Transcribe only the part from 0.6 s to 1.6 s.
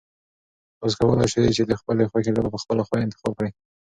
تاسو کولای شئ